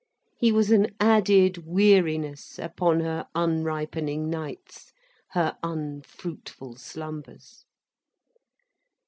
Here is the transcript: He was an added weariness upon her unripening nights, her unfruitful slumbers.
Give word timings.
He 0.39 0.51
was 0.51 0.71
an 0.71 0.95
added 0.99 1.59
weariness 1.59 2.57
upon 2.57 3.01
her 3.01 3.27
unripening 3.35 4.29
nights, 4.31 4.91
her 5.33 5.59
unfruitful 5.61 6.77
slumbers. 6.77 7.65